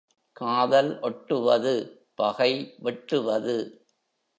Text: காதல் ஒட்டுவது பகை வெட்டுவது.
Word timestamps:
காதல் 0.33 0.99
ஒட்டுவது 1.01 1.73
பகை 2.15 2.51
வெட்டுவது. 2.79 3.57